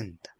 años 0.00 0.18
60. 0.20 0.30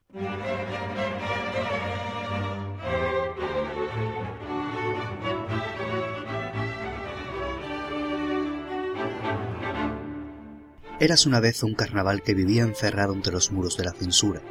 Eras 10.98 11.24
una 11.24 11.40
vez 11.40 11.62
un 11.62 11.74
carnaval 11.74 12.22
que 12.22 12.34
vivía 12.34 12.62
encerrado 12.62 13.14
entre 13.14 13.32
los 13.32 13.52
muros 13.52 13.78
de 13.78 13.84
la 13.84 13.92
censura, 13.92 14.42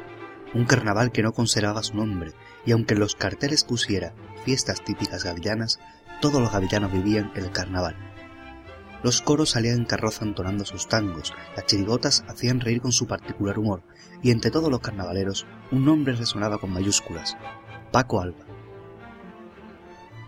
un 0.52 0.64
carnaval 0.64 1.12
que 1.12 1.22
no 1.22 1.32
conservaba 1.32 1.84
su 1.84 1.96
nombre, 1.96 2.32
y 2.66 2.72
aunque 2.72 2.94
en 2.94 3.00
los 3.00 3.14
carteles 3.14 3.62
pusiera 3.62 4.14
fiestas 4.44 4.82
típicas 4.82 5.22
gavillanas, 5.22 5.78
todos 6.20 6.40
los 6.40 6.50
gavillanos 6.50 6.92
vivían 6.92 7.30
el 7.36 7.52
carnaval. 7.52 7.96
Los 9.02 9.22
coros 9.22 9.50
salían 9.50 9.78
en 9.78 9.84
carroza 9.84 10.24
entonando 10.24 10.64
sus 10.64 10.86
tangos, 10.88 11.32
las 11.56 11.66
chirigotas 11.66 12.24
hacían 12.28 12.60
reír 12.60 12.80
con 12.82 12.92
su 12.92 13.06
particular 13.06 13.58
humor, 13.58 13.82
y 14.22 14.30
entre 14.30 14.50
todos 14.50 14.70
los 14.70 14.80
carnavaleros 14.80 15.46
un 15.70 15.84
nombre 15.84 16.14
resonaba 16.14 16.58
con 16.58 16.72
mayúsculas, 16.72 17.36
Paco 17.92 18.20
Alba. 18.20 18.44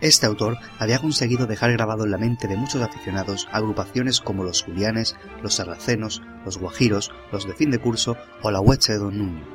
Este 0.00 0.26
autor 0.26 0.56
había 0.80 0.98
conseguido 0.98 1.46
dejar 1.46 1.70
grabado 1.72 2.04
en 2.04 2.10
la 2.10 2.18
mente 2.18 2.48
de 2.48 2.56
muchos 2.56 2.82
aficionados 2.82 3.46
agrupaciones 3.52 4.20
como 4.20 4.42
los 4.42 4.62
Julianes, 4.62 5.14
los 5.42 5.54
Sarracenos, 5.54 6.22
los 6.44 6.58
Guajiros, 6.58 7.12
los 7.30 7.46
de 7.46 7.54
fin 7.54 7.70
de 7.70 7.78
curso 7.78 8.16
o 8.42 8.50
la 8.50 8.58
Hueche 8.58 8.94
de 8.94 8.98
Don 8.98 9.16
Nuño. 9.16 9.46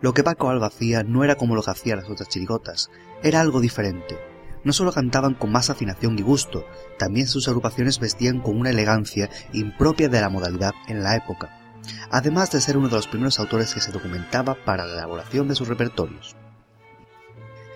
Lo 0.00 0.12
que 0.12 0.24
Paco 0.24 0.50
Alba 0.50 0.66
hacía 0.66 1.04
no 1.04 1.22
era 1.22 1.36
como 1.36 1.54
lo 1.54 1.62
que 1.62 1.70
hacían 1.70 1.98
las 2.00 2.10
otras 2.10 2.28
chirigotas, 2.28 2.90
era 3.22 3.40
algo 3.40 3.60
diferente. 3.60 4.18
No 4.66 4.72
solo 4.72 4.90
cantaban 4.90 5.34
con 5.34 5.52
más 5.52 5.70
afinación 5.70 6.18
y 6.18 6.22
gusto, 6.22 6.66
también 6.98 7.28
sus 7.28 7.46
agrupaciones 7.46 8.00
vestían 8.00 8.40
con 8.40 8.58
una 8.58 8.70
elegancia 8.70 9.30
impropia 9.52 10.08
de 10.08 10.20
la 10.20 10.28
modalidad 10.28 10.72
en 10.88 11.04
la 11.04 11.14
época, 11.14 11.56
además 12.10 12.50
de 12.50 12.60
ser 12.60 12.76
uno 12.76 12.88
de 12.88 12.96
los 12.96 13.06
primeros 13.06 13.38
autores 13.38 13.72
que 13.72 13.80
se 13.80 13.92
documentaba 13.92 14.56
para 14.64 14.84
la 14.84 14.94
elaboración 14.94 15.46
de 15.46 15.54
sus 15.54 15.68
repertorios. 15.68 16.34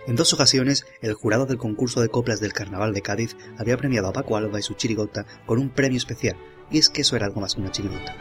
En 0.09 0.17
dos 0.17 0.33
ocasiones, 0.33 0.85
el 1.01 1.15
jurado 1.15 1.47
del 1.47 1.59
concurso 1.59 2.01
de 2.01 2.09
coplas 2.09 2.41
del 2.41 2.53
Carnaval 2.53 2.93
de 2.93 3.03
Cádiz 3.03 3.37
había 3.57 3.77
premiado 3.77 4.09
a 4.09 4.13
Paco 4.13 4.37
Alba 4.37 4.59
y 4.59 4.63
su 4.63 4.75
chirigota 4.75 5.27
con 5.47 5.61
un 5.61 5.71
premio 5.71 5.97
especial, 5.97 6.37
y 6.73 6.79
es 6.79 6.89
que 6.89 7.03
eso 7.03 7.15
era 7.15 7.27
algo 7.27 7.41
más 7.41 7.55
que 7.55 7.61
una 7.61 7.71
chirigota. 7.71 8.17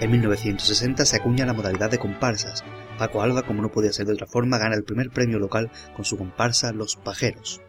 En 0.00 0.12
1960 0.12 1.04
se 1.04 1.16
acuña 1.16 1.46
la 1.46 1.52
modalidad 1.52 1.90
de 1.90 1.98
comparsas. 1.98 2.62
Paco 2.96 3.22
Alba, 3.22 3.42
como 3.42 3.60
no 3.60 3.72
podía 3.72 3.92
ser 3.92 4.06
de 4.06 4.12
otra 4.12 4.28
forma, 4.28 4.58
gana 4.58 4.76
el 4.76 4.84
primer 4.84 5.10
premio 5.10 5.40
local 5.40 5.72
con 5.96 6.04
su 6.04 6.16
comparsa 6.16 6.70
Los 6.70 6.94
Pajeros. 6.94 7.60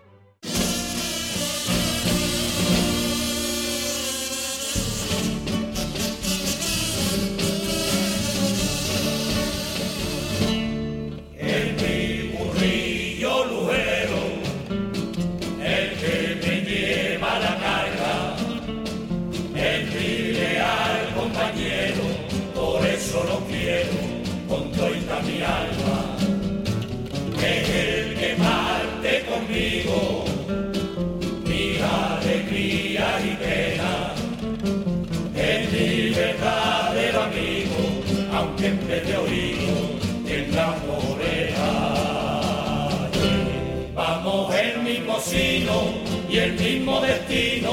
Y 46.29 46.37
el 46.37 46.53
mismo 46.53 47.01
destino 47.01 47.71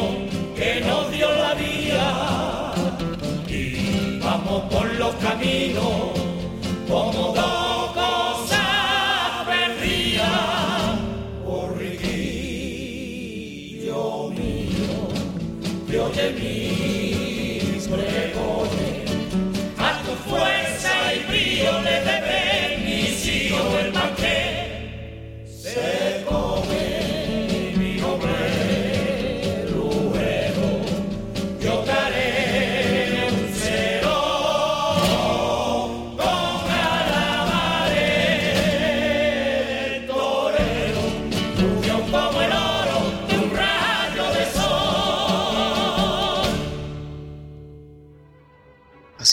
que 0.57 0.81
nos 0.81 1.11
dio 1.13 1.29
la 1.31 1.55
vida. 1.55 2.75
Y 3.49 4.19
vamos 4.19 4.63
por 4.73 4.95
los 4.95 5.15
caminos 5.17 6.16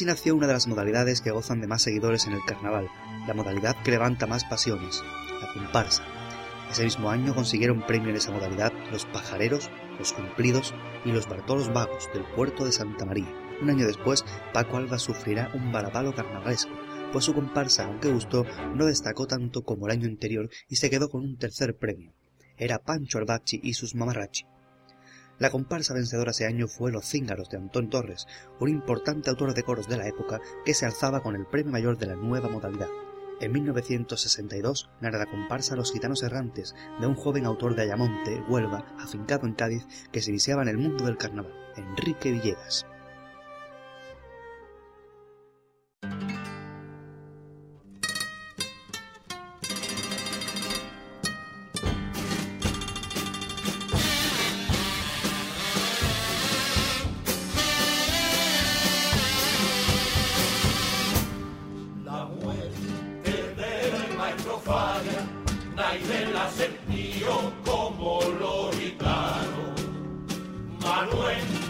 Así 0.04 0.10
nació 0.10 0.36
una 0.36 0.48
de 0.48 0.54
las 0.54 0.68
modalidades 0.68 1.22
que 1.22 1.32
gozan 1.32 1.62
de 1.62 1.68
más 1.68 1.82
seguidores 1.82 2.28
en 2.28 2.34
el 2.34 2.44
carnaval, 2.46 2.90
la 3.26 3.34
modalidad 3.34 3.82
que 3.84 3.92
levanta 3.92 4.28
más 4.28 4.44
pasiones, 4.44 5.02
la 5.40 5.54
comparsa. 5.54 6.04
Ese 6.70 6.84
mismo 6.84 7.10
año 7.10 7.34
consiguieron 7.34 7.88
premio 7.88 8.10
en 8.10 8.18
esa 8.18 8.34
modalidad 8.34 8.74
los 8.92 9.06
pajareros, 9.06 9.70
los 9.98 10.12
cumplidos 10.12 10.74
y 11.06 11.14
los 11.14 11.30
bartolos 11.30 11.72
vagos 11.72 12.10
del 12.14 12.26
puerto 12.36 12.66
de 12.66 12.74
Santa 12.74 13.06
María. 13.06 13.34
Un 13.62 13.70
año 13.70 13.88
después, 13.88 14.26
Paco 14.52 14.76
Alba 14.76 15.00
sufrirá 15.00 15.50
un 15.54 15.72
balapalo 15.72 16.14
carnavalesco, 16.14 16.74
pues 17.14 17.24
su 17.24 17.34
comparsa, 17.34 17.86
aunque 17.86 18.12
gustó, 18.12 18.44
no 18.76 18.88
destacó 18.88 19.26
tanto 19.26 19.64
como 19.64 19.88
el 19.88 19.94
año 19.94 20.08
anterior 20.10 20.50
y 20.68 20.76
se 20.76 20.90
quedó 20.90 21.08
con 21.10 21.22
un 21.22 21.38
tercer 21.38 21.78
premio. 21.78 22.12
Era 22.58 22.80
Pancho 22.80 23.20
Albachi 23.20 23.62
y 23.64 23.74
sus 23.74 23.96
mamarrachi. 23.96 24.44
La 25.40 25.50
comparsa 25.50 25.94
vencedora 25.94 26.32
ese 26.32 26.46
año 26.46 26.68
fue 26.68 26.92
Los 26.92 27.06
Cíngaros 27.06 27.50
de 27.50 27.58
Antón 27.58 27.90
Torres, 27.90 28.28
un 28.60 28.70
importante 28.70 29.30
autor 29.30 29.54
de 29.54 29.64
coros 29.64 29.88
de 29.88 29.98
la 29.98 30.08
época 30.08 30.40
que 30.64 30.74
se 30.74 30.86
alzaba 30.86 31.22
con 31.22 31.36
el 31.36 31.46
premio 31.46 31.72
mayor 31.72 31.98
de 31.98 32.06
la 32.06 32.16
nueva 32.16 32.50
modalidad. 32.50 32.90
En 33.42 33.52
1962 33.52 34.90
narra 35.02 35.18
la 35.18 35.26
comparsa 35.26 35.76
Los 35.76 35.92
Gitanos 35.92 36.22
Errantes 36.24 36.76
de 37.02 37.08
un 37.08 37.16
joven 37.16 37.46
autor 37.46 37.76
de 37.76 37.82
Ayamonte, 37.82 38.42
Huelva, 38.48 38.86
afincado 39.00 39.48
en 39.48 39.54
Cádiz, 39.54 39.88
que 40.12 40.22
se 40.22 40.30
iniciaba 40.30 40.62
en 40.62 40.70
el 40.70 40.78
mundo 40.78 41.06
del 41.06 41.18
carnaval, 41.18 41.52
Enrique 41.76 42.32
Villegas. 42.32 42.86
Como 71.14 71.63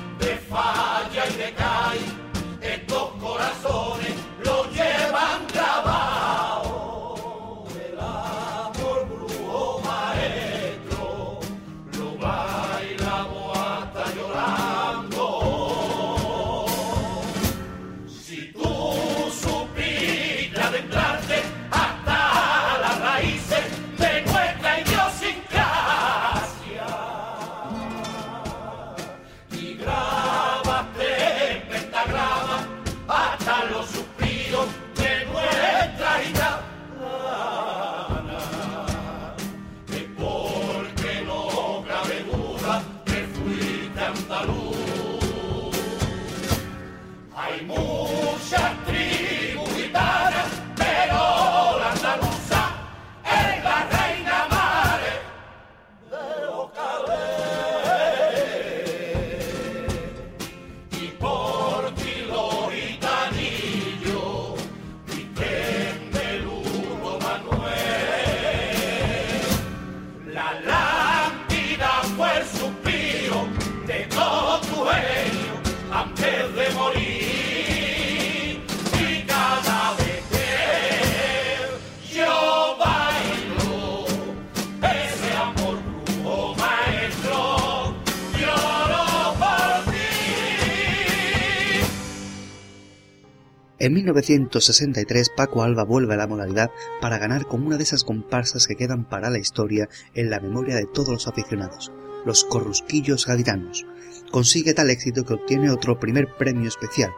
1963 94.21 95.31
Paco 95.35 95.63
Alba 95.63 95.83
vuelve 95.83 96.13
a 96.13 96.17
la 96.17 96.27
modalidad 96.27 96.71
para 97.01 97.17
ganar 97.17 97.47
con 97.47 97.65
una 97.65 97.77
de 97.77 97.83
esas 97.83 98.03
comparsas 98.03 98.67
que 98.67 98.75
quedan 98.75 99.05
para 99.09 99.29
la 99.29 99.39
historia 99.39 99.89
en 100.13 100.29
la 100.29 100.39
memoria 100.39 100.75
de 100.75 100.85
todos 100.85 101.09
los 101.09 101.27
aficionados, 101.27 101.91
los 102.25 102.43
corrusquillos 102.43 103.25
gaditanos. 103.25 103.85
Consigue 104.31 104.73
tal 104.73 104.89
éxito 104.89 105.25
que 105.25 105.33
obtiene 105.33 105.71
otro 105.71 105.99
primer 105.99 106.35
premio 106.37 106.67
especial. 106.67 107.11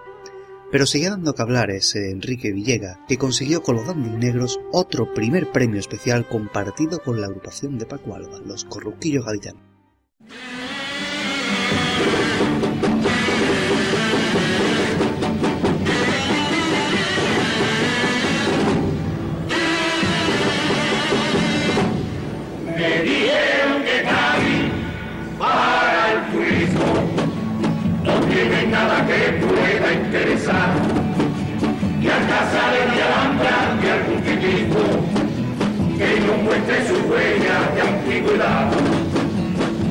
Pero 0.72 0.86
sigue 0.86 1.10
dando 1.10 1.36
que 1.36 1.42
hablar 1.42 1.70
ese 1.70 2.12
Enrique 2.12 2.52
Villega, 2.52 3.00
que 3.08 3.18
consiguió 3.18 3.62
con 3.62 3.76
los 3.76 3.96
Negros 3.96 4.60
otro 4.72 5.14
primer 5.14 5.52
premio 5.52 5.80
especial 5.80 6.28
compartido 6.28 7.00
con 7.00 7.22
la 7.22 7.28
agrupación 7.28 7.78
de 7.78 7.86
Paco 7.86 8.16
Alba, 8.16 8.40
los 8.46 8.66
corrusquillos 8.66 9.26
gaditanos. 9.26 9.62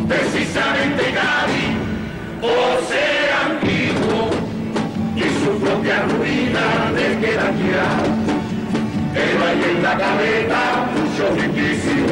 Precisamente 0.06 1.02
Gadi, 1.12 1.68
por 2.42 2.76
ser 2.86 3.32
antiguo, 3.46 4.28
y 5.16 5.22
su 5.22 5.58
propia 5.60 6.02
ruina 6.02 6.92
le 6.94 7.18
queda 7.20 7.50
ya. 7.52 7.88
Pero 9.14 9.46
hay 9.46 9.62
en 9.70 9.82
la 9.82 9.96
cabeza 9.96 10.58
mucho 10.92 11.24
indicio 11.42 12.04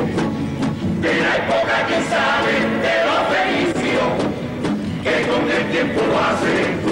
de 1.02 1.20
la 1.20 1.36
época 1.36 1.86
que 1.86 1.98
sabe 2.08 2.54
de 2.80 2.96
los 3.08 3.22
fenicios 3.34 4.10
que 5.02 5.14
con 5.28 5.50
el 5.50 5.70
tiempo 5.70 6.00
lo 6.06 6.18
hace 6.18 6.91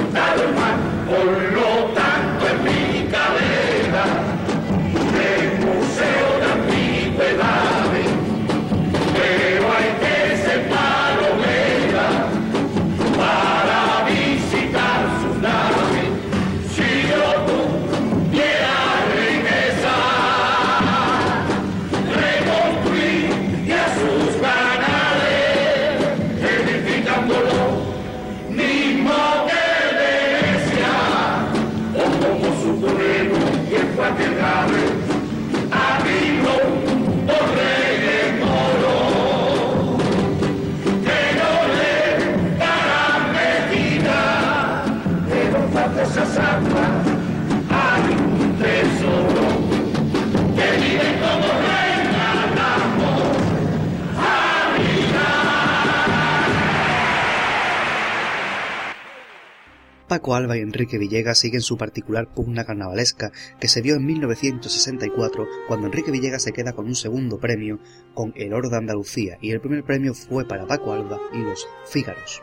Paco 60.20 60.34
Alba 60.34 60.58
y 60.58 60.60
Enrique 60.60 60.98
Villegas 60.98 61.38
siguen 61.38 61.62
su 61.62 61.78
particular 61.78 62.28
pugna 62.28 62.66
carnavalesca 62.66 63.32
que 63.58 63.68
se 63.68 63.80
vio 63.80 63.94
en 63.94 64.04
1964 64.04 65.48
cuando 65.66 65.86
Enrique 65.86 66.10
Villegas 66.10 66.42
se 66.42 66.52
queda 66.52 66.74
con 66.74 66.84
un 66.84 66.94
segundo 66.94 67.40
premio 67.40 67.78
con 68.12 68.34
El 68.36 68.52
Oro 68.52 68.68
de 68.68 68.76
Andalucía 68.76 69.38
y 69.40 69.52
el 69.52 69.62
primer 69.62 69.82
premio 69.82 70.12
fue 70.12 70.46
para 70.46 70.66
Paco 70.66 70.92
Alba 70.92 71.18
y 71.32 71.38
los 71.38 71.66
Fígaros. 71.86 72.42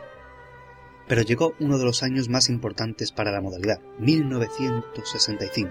Pero 1.07 1.21
llegó 1.21 1.53
uno 1.59 1.77
de 1.77 1.85
los 1.85 2.01
años 2.01 2.29
más 2.29 2.49
importantes 2.49 3.11
para 3.11 3.31
la 3.31 3.41
modalidad, 3.41 3.79
1965. 3.99 5.69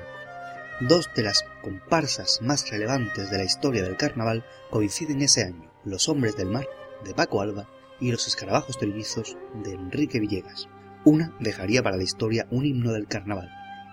Dos 0.83 1.11
de 1.17 1.25
las 1.25 1.45
comparsas 1.61 2.39
más 2.41 2.71
relevantes 2.71 3.33
de 3.33 3.39
la 3.39 3.45
historia 3.45 3.83
del 3.83 3.97
carnaval 3.97 4.45
coinciden 4.71 5.23
ese 5.23 5.43
año, 5.43 5.73
Los 5.85 6.09
Hombres 6.09 6.37
del 6.37 6.53
Mar, 6.53 6.69
de 7.05 7.15
Paco 7.15 7.41
Alba, 7.41 7.69
y 7.99 8.13
Los 8.13 8.29
Escarabajos 8.29 8.79
Trillizos, 8.79 9.37
de 9.65 9.73
Enrique 9.73 10.21
Villegas. 10.21 10.69
Una 11.07 11.33
dejaría 11.39 11.85
para 11.85 11.97
la 11.97 12.03
historia 12.03 12.49
un 12.51 12.67
himno 12.67 12.91
del 12.91 13.07
carnaval, 13.07 13.49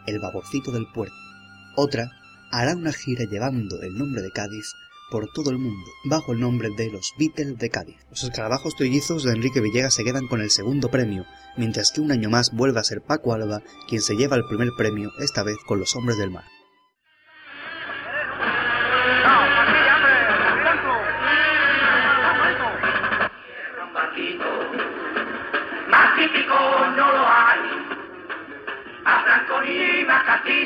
el 0.07 0.17
vaborcito 0.17 0.71
del 0.71 0.87
puerto. 0.91 1.13
Otra 1.75 2.09
hará 2.51 2.75
una 2.75 2.91
gira 2.91 3.25
llevando 3.25 3.79
el 3.83 3.95
nombre 3.95 4.23
de 4.23 4.31
Cádiz 4.31 4.73
por 5.11 5.31
todo 5.31 5.51
el 5.51 5.59
mundo, 5.59 5.91
bajo 6.05 6.33
el 6.33 6.39
nombre 6.39 6.69
de 6.75 6.89
los 6.89 7.13
Beatles 7.19 7.59
de 7.59 7.69
Cádiz. 7.69 7.97
Los 8.09 8.23
escarabajos 8.23 8.75
trillizos 8.75 9.23
de 9.23 9.33
Enrique 9.33 9.61
Villegas 9.61 9.93
se 9.93 10.03
quedan 10.03 10.27
con 10.27 10.41
el 10.41 10.49
segundo 10.49 10.89
premio, 10.89 11.23
mientras 11.55 11.91
que 11.91 12.01
un 12.01 12.11
año 12.11 12.31
más 12.31 12.51
vuelve 12.51 12.79
a 12.79 12.83
ser 12.83 13.03
Paco 13.03 13.31
Alba 13.31 13.61
quien 13.87 14.01
se 14.01 14.15
lleva 14.15 14.35
el 14.35 14.47
primer 14.47 14.69
premio, 14.75 15.11
esta 15.19 15.43
vez 15.43 15.57
con 15.67 15.79
los 15.79 15.95
Hombres 15.95 16.17
del 16.17 16.31
Mar. 16.31 16.45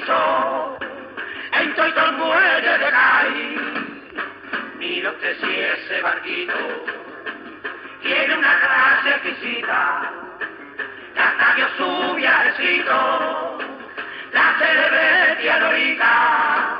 Más 0.07 0.77
castizo, 0.77 0.77
en 1.53 1.75
todo 1.75 2.05
el 2.05 2.11
muelle 2.13 2.77
de 2.77 2.89
Cay. 2.89 3.57
Mira 4.77 5.11
usted 5.11 5.37
si 5.39 5.59
ese 5.59 6.01
barquito 6.01 6.53
tiene 8.01 8.37
una 8.37 8.59
gracia 8.59 9.15
exquisita, 9.15 10.11
que 11.13 11.19
hasta 11.19 11.55
dio 11.55 11.67
su 11.77 12.15
viajecito, 12.15 13.57
la 14.33 14.55
célebre 14.59 15.35
tía 15.41 15.59
Lorica. 15.59 16.73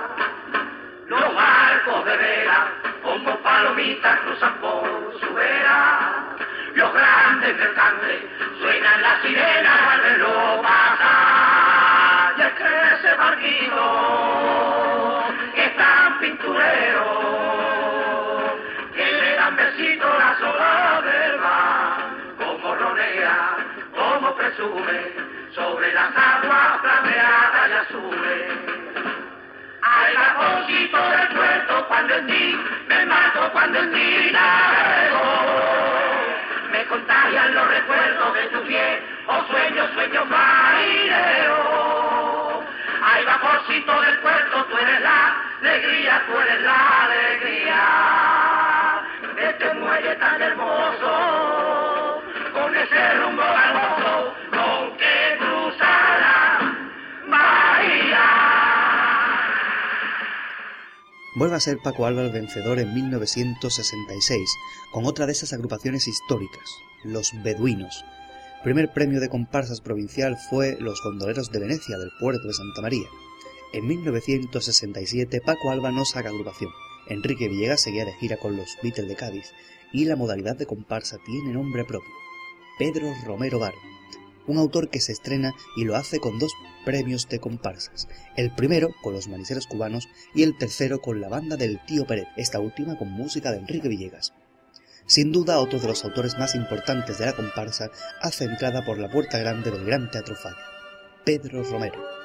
Los 1.07 1.35
barcos 1.35 2.05
de 2.05 2.17
vela, 2.17 2.67
como 3.01 3.37
palomitas, 3.37 4.19
cruzan 4.19 4.53
por 4.59 5.19
su 5.21 5.33
vera. 5.33 6.35
Los 6.75 6.93
grandes 6.93 7.57
mercantes 7.57 8.23
suenan 8.59 9.01
las 9.01 9.21
sirenas 9.21 9.81
al 9.89 10.01
reloj 10.03 10.61
pasar. 12.37 12.37
Y 12.37 12.41
es 12.41 12.53
que 12.53 12.63
ese 12.95 13.15
barquito 13.15 13.87
que 15.55 15.65
es 15.65 15.75
tan 15.75 16.19
pinturero, 16.19 17.05
que 18.95 19.11
le 19.11 19.35
dan 19.35 19.55
besito 19.55 20.07
a 20.07 20.17
la 20.17 20.37
sola 20.37 21.01
del 21.01 21.39
mar, 21.39 22.09
como 22.37 22.75
ronea, 22.75 23.57
como 23.95 24.35
presume, 24.35 25.13
sobre 25.53 25.93
las 25.93 26.15
aguas 26.15 26.77
plateadas 26.81 27.69
y 27.69 27.73
azules. 27.73 28.51
Ay, 29.81 30.15
vaporcito 30.15 30.97
del 31.09 31.27
puerto, 31.29 31.87
cuando 31.87 32.15
en 32.15 32.27
ti 32.27 32.59
me 32.87 33.05
mato, 33.05 33.51
cuando 33.51 33.79
en 33.79 33.93
ti 33.93 34.31
navego. 34.31 35.23
Me 36.71 36.85
contagian 36.85 37.55
los 37.55 37.67
recuerdos 37.67 38.33
de 38.33 38.43
tu 38.47 38.61
piel, 38.67 38.99
o 39.27 39.43
sueños, 39.45 39.89
sueños 39.93 40.29
marineros. 40.29 41.96
Ay, 43.17 43.25
vaporcito 43.25 43.99
del 44.01 44.19
puerto, 44.19 44.65
tú 44.65 44.77
eres 44.77 45.01
la 45.01 45.41
alegría, 45.59 46.23
tú 46.27 46.39
eres 46.39 46.61
la 46.61 47.05
alegría. 47.05 47.81
Este 49.49 49.73
muelle 49.73 50.15
tan 50.17 50.39
hermoso, 50.39 52.21
con 52.53 52.75
ese 52.75 53.13
rumbo 53.15 53.41
hermoso, 53.41 54.35
con 54.51 54.97
que 54.97 55.37
cruza 55.39 55.89
la 56.19 56.75
bahía. 57.27 58.27
Vuelve 61.37 61.55
a 61.55 61.59
ser 61.59 61.79
Paco 61.79 62.05
Alba 62.05 62.21
el 62.21 62.31
vencedor 62.31 62.77
en 62.77 62.93
1966, 62.93 64.47
con 64.91 65.07
otra 65.07 65.25
de 65.25 65.31
esas 65.31 65.53
agrupaciones 65.53 66.07
históricas, 66.07 66.69
los 67.03 67.31
Beduinos. 67.41 68.05
Primer 68.63 68.91
premio 68.91 69.19
de 69.19 69.29
comparsas 69.29 69.81
provincial 69.81 70.35
fue 70.49 70.77
Los 70.79 71.01
Gondoleros 71.03 71.51
de 71.51 71.59
Venecia 71.59 71.97
del 71.97 72.09
puerto 72.19 72.47
de 72.47 72.53
Santa 72.53 72.81
María. 72.81 73.07
En 73.71 73.85
1967 73.85 75.41
Paco 75.45 75.69
Alba 75.69 75.91
no 75.91 76.05
saca 76.05 76.29
agrupación. 76.29 76.71
Enrique 77.07 77.47
Villegas 77.47 77.81
seguía 77.81 78.03
de 78.03 78.13
gira 78.13 78.37
con 78.37 78.57
los 78.57 78.75
Beatles 78.81 79.07
de 79.07 79.15
Cádiz 79.15 79.53
y 79.93 80.05
la 80.05 80.15
modalidad 80.15 80.57
de 80.57 80.65
comparsa 80.65 81.17
tiene 81.23 81.53
nombre 81.53 81.85
propio, 81.85 82.11
Pedro 82.79 83.13
Romero 83.25 83.59
Bar. 83.59 83.73
un 84.47 84.57
autor 84.57 84.89
que 84.89 85.01
se 85.01 85.11
estrena 85.11 85.53
y 85.75 85.85
lo 85.85 85.95
hace 85.95 86.19
con 86.19 86.39
dos 86.39 86.51
premios 86.83 87.27
de 87.29 87.39
comparsas, 87.39 88.07
el 88.35 88.53
primero 88.55 88.89
con 89.03 89.13
los 89.13 89.27
maniseros 89.27 89.67
cubanos 89.67 90.07
y 90.33 90.43
el 90.43 90.57
tercero 90.57 90.99
con 90.99 91.21
la 91.21 91.29
banda 91.29 91.57
del 91.57 91.79
Tío 91.85 92.07
Pérez, 92.07 92.27
esta 92.37 92.59
última 92.59 92.97
con 92.97 93.11
música 93.11 93.51
de 93.51 93.59
Enrique 93.59 93.87
Villegas. 93.89 94.33
Sin 95.07 95.31
duda, 95.31 95.59
otro 95.59 95.79
de 95.79 95.87
los 95.87 96.03
autores 96.03 96.37
más 96.37 96.53
importantes 96.53 97.17
de 97.17 97.27
la 97.27 97.33
comparsa 97.33 97.89
hace 98.21 98.43
entrada 98.43 98.83
por 98.83 98.99
la 98.99 99.09
puerta 99.09 99.37
grande 99.37 99.71
del 99.71 99.85
Gran 99.85 100.11
Teatro 100.11 100.35
Falla, 100.35 100.57
Pedro 101.23 101.63
Romero. 101.63 102.16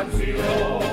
En 0.00 0.89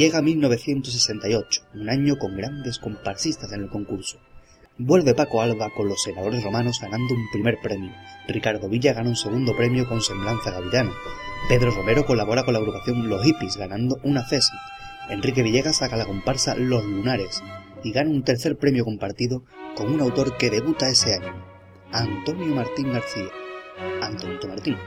Llega 0.00 0.22
1968, 0.22 1.62
un 1.74 1.90
año 1.90 2.16
con 2.16 2.34
grandes 2.34 2.78
comparsistas 2.78 3.52
en 3.52 3.64
el 3.64 3.68
concurso. 3.68 4.18
Vuelve 4.78 5.12
Paco 5.12 5.42
Alba 5.42 5.68
con 5.76 5.88
los 5.88 6.02
senadores 6.02 6.42
romanos 6.42 6.78
ganando 6.80 7.12
un 7.12 7.30
primer 7.30 7.58
premio. 7.62 7.92
Ricardo 8.26 8.70
Villa 8.70 8.94
gana 8.94 9.10
un 9.10 9.16
segundo 9.16 9.54
premio 9.54 9.86
con 9.86 10.00
Semblanza 10.00 10.52
Gavilana. 10.52 10.90
Pedro 11.50 11.70
Romero 11.72 12.06
colabora 12.06 12.44
con 12.44 12.54
la 12.54 12.60
agrupación 12.60 13.10
Los 13.10 13.22
Hippies 13.26 13.58
ganando 13.58 13.98
una 14.02 14.26
Cesi. 14.26 14.54
Enrique 15.10 15.42
Villegas 15.42 15.76
saca 15.76 15.98
la 15.98 16.06
comparsa 16.06 16.54
Los 16.54 16.82
Lunares 16.82 17.42
y 17.84 17.92
gana 17.92 18.08
un 18.08 18.24
tercer 18.24 18.56
premio 18.56 18.86
compartido 18.86 19.44
con 19.76 19.92
un 19.92 20.00
autor 20.00 20.38
que 20.38 20.48
debuta 20.48 20.88
ese 20.88 21.16
año, 21.16 21.44
Antonio 21.92 22.54
Martín 22.54 22.90
García, 22.90 23.28
Antonio 24.00 24.48
Martín, 24.48 24.78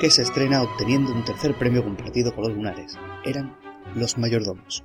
que 0.00 0.08
se 0.08 0.22
estrena 0.22 0.62
obteniendo 0.62 1.12
un 1.12 1.24
tercer 1.24 1.58
premio 1.58 1.82
compartido 1.82 2.32
con 2.32 2.44
Los 2.44 2.54
Lunares. 2.54 2.96
Eran 3.24 3.61
los 3.94 4.18
mayordomos. 4.18 4.82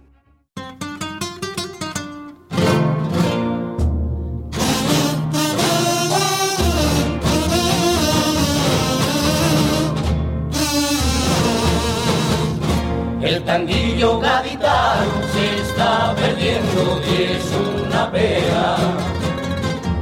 El 13.22 13.44
tanguillo 13.44 14.20
gaditano 14.20 15.12
se 15.34 15.62
está 15.62 16.16
perdiendo 16.16 17.02
y 17.10 17.24
es 17.24 17.46
una 17.90 18.12
pena. 18.12 18.78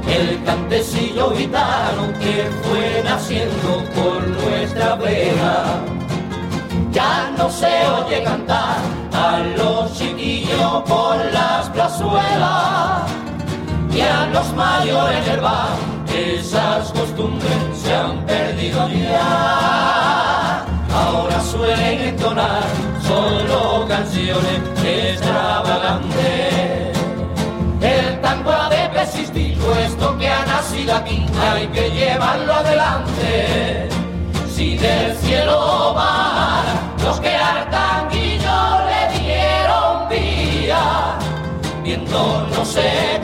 El 0.08 0.44
cantecillo 0.44 1.34
gitano 1.34 2.12
que 2.20 2.44
fue 2.62 3.02
naciendo 3.04 3.82
por 3.94 4.26
nuestra 4.28 4.98
pena 4.98 5.96
ya 6.96 7.30
no 7.36 7.50
se 7.50 7.86
oye 8.00 8.24
cantar 8.24 8.78
a 9.12 9.40
los 9.58 9.92
chiquillos 9.92 10.82
por 10.88 11.16
las 11.30 11.68
plazuelas 11.68 13.02
y 13.92 14.00
a 14.00 14.24
los 14.32 14.50
mayores 14.54 15.26
del 15.26 15.40
bar. 15.40 15.76
Esas 16.08 16.90
costumbres 16.92 17.52
se 17.74 17.94
han 17.94 18.24
perdido 18.24 18.88
ya. 18.88 20.64
Ahora 20.90 21.38
suelen 21.42 22.00
entonar 22.00 22.62
solo 23.06 23.84
canciones 23.86 24.60
extravagantes. 24.82 26.96
El 27.82 28.20
tango 28.22 28.52
ha 28.52 28.70
de 28.70 28.88
persistir, 28.88 29.58
puesto 29.58 30.16
que 30.16 30.30
ha 30.30 30.46
nacido 30.46 30.94
aquí, 30.94 31.26
hay 31.42 31.66
que 31.66 31.90
llevarlo 31.90 32.54
adelante. 32.54 33.90
Si 34.48 34.78
del 34.78 35.14
cielo 35.16 35.92
va 35.94 36.85
no 42.56 42.64
se 42.64 43.16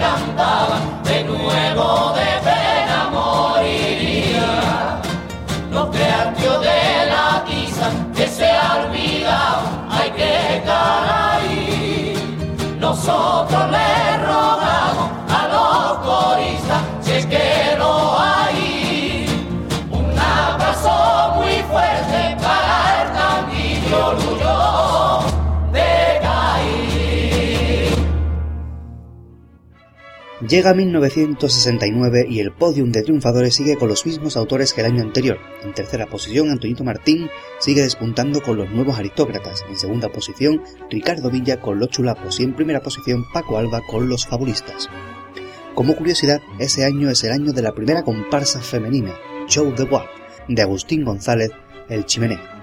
Llega 30.48 30.74
1969 30.74 32.26
y 32.28 32.40
el 32.40 32.50
podium 32.50 32.90
de 32.90 33.02
triunfadores 33.02 33.54
sigue 33.54 33.76
con 33.76 33.88
los 33.88 34.04
mismos 34.04 34.36
autores 34.36 34.72
que 34.72 34.80
el 34.80 34.88
año 34.88 35.02
anterior. 35.02 35.38
En 35.62 35.72
tercera 35.72 36.06
posición, 36.06 36.50
Antonito 36.50 36.82
Martín 36.82 37.30
sigue 37.60 37.82
despuntando 37.82 38.42
con 38.42 38.56
los 38.56 38.68
nuevos 38.68 38.98
aristócratas. 38.98 39.64
En 39.68 39.78
segunda 39.78 40.08
posición, 40.08 40.60
Ricardo 40.90 41.30
Villa 41.30 41.60
con 41.60 41.78
los 41.78 41.90
chulapos 41.90 42.40
y 42.40 42.42
en 42.42 42.56
primera 42.56 42.80
posición, 42.80 43.24
Paco 43.32 43.56
Alba 43.56 43.82
con 43.88 44.08
los 44.08 44.26
fabulistas. 44.26 44.88
Como 45.76 45.94
curiosidad, 45.94 46.40
ese 46.58 46.84
año 46.84 47.08
es 47.08 47.22
el 47.22 47.30
año 47.30 47.52
de 47.52 47.62
la 47.62 47.72
primera 47.72 48.02
comparsa 48.02 48.60
femenina, 48.60 49.14
Show 49.46 49.72
the 49.76 49.84
Bois, 49.84 50.06
de 50.48 50.60
Agustín 50.60 51.04
González, 51.04 51.52
el 51.88 52.04
chimenea. 52.04 52.61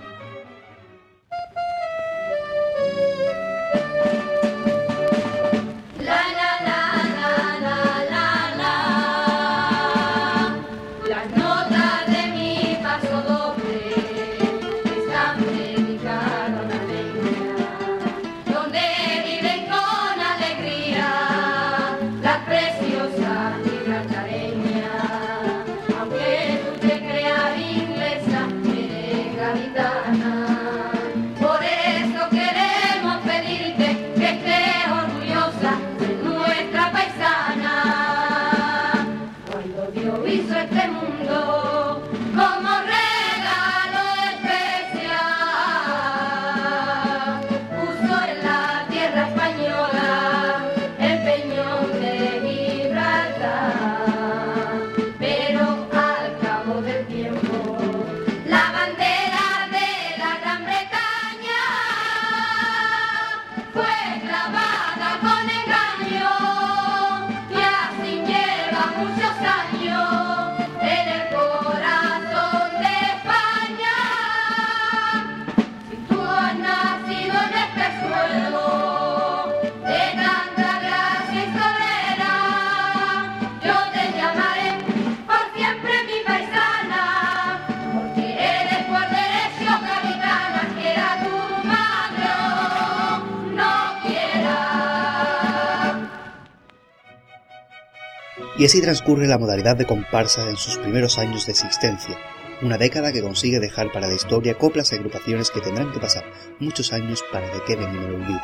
Y 98.60 98.66
así 98.66 98.82
transcurre 98.82 99.26
la 99.26 99.38
modalidad 99.38 99.78
de 99.78 99.86
comparsa 99.86 100.50
en 100.50 100.58
sus 100.58 100.78
primeros 100.78 101.18
años 101.18 101.46
de 101.46 101.54
existencia, 101.54 102.18
una 102.62 102.78
década 102.78 103.14
que 103.14 103.22
consigue 103.22 103.62
dejar 103.62 103.90
para 103.94 104.10
la 104.10 104.16
historia 104.16 104.58
coplas 104.58 104.92
y 104.92 104.96
agrupaciones 104.96 105.50
que 105.50 105.62
tendrán 105.62 105.94
que 105.94 106.00
pasar 106.02 106.26
muchos 106.60 106.92
años 106.92 107.24
para 107.32 107.50
que 107.54 107.64
queden 107.64 107.90
en 107.90 108.04
el 108.04 108.16
olvido. 108.16 108.42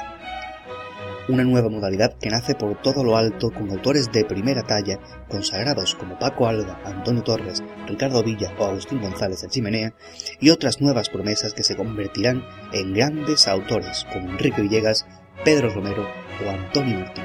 Una 1.28 1.44
nueva 1.44 1.68
modalidad 1.68 2.18
que 2.18 2.30
nace 2.30 2.56
por 2.56 2.82
todo 2.82 3.04
lo 3.04 3.18
alto 3.18 3.52
con 3.52 3.70
autores 3.70 4.10
de 4.14 4.24
primera 4.24 4.64
talla, 4.64 5.00
consagrados 5.28 5.96
como 5.96 6.18
Paco 6.18 6.48
Alba, 6.48 6.80
Antonio 6.86 7.24
Torres, 7.24 7.62
Ricardo 7.86 8.24
Villa 8.24 8.54
o 8.58 8.68
Agustín 8.68 9.02
González 9.02 9.42
de 9.42 9.50
Chimenea, 9.50 9.96
y 10.40 10.50
otras 10.50 10.80
nuevas 10.80 11.10
promesas 11.10 11.54
que 11.54 11.64
se 11.64 11.76
convertirán 11.76 12.42
en 12.72 12.94
grandes 12.94 13.50
autores 13.50 14.06
como 14.14 14.30
Enrique 14.30 14.62
Villegas, 14.62 15.06
Pedro 15.44 15.72
Romero 15.72 16.08
o 16.46 16.50
Antonio 16.50 17.00
Martín. 17.00 17.25